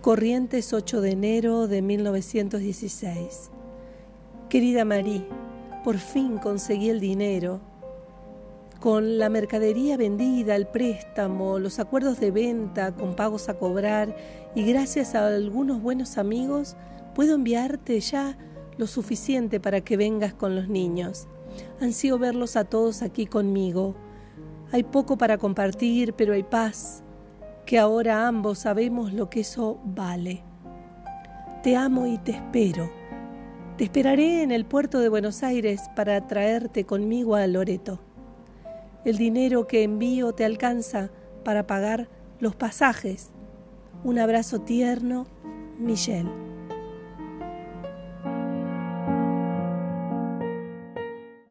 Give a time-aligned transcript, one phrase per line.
[0.00, 3.50] Corrientes 8 de enero de 1916.
[4.48, 5.26] Querida Marie,
[5.82, 7.60] por fin conseguí el dinero.
[8.78, 14.14] Con la mercadería vendida, el préstamo, los acuerdos de venta con pagos a cobrar
[14.54, 16.76] y gracias a algunos buenos amigos,
[17.16, 18.38] puedo enviarte ya
[18.76, 21.26] lo suficiente para que vengas con los niños.
[21.80, 23.96] Ansío verlos a todos aquí conmigo.
[24.70, 27.02] Hay poco para compartir, pero hay paz,
[27.68, 30.42] que ahora ambos sabemos lo que eso vale.
[31.62, 32.90] Te amo y te espero.
[33.76, 38.00] Te esperaré en el puerto de Buenos Aires para traerte conmigo a Loreto.
[39.04, 41.10] El dinero que envío te alcanza
[41.44, 42.08] para pagar
[42.40, 43.32] los pasajes.
[44.02, 45.26] Un abrazo tierno,
[45.78, 46.47] Michelle.